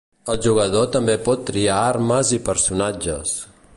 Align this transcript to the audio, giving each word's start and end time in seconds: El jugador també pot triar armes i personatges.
El 0.33 0.37
jugador 0.45 0.87
també 0.95 1.17
pot 1.27 1.43
triar 1.49 1.77
armes 1.83 2.33
i 2.39 2.41
personatges. 2.49 3.37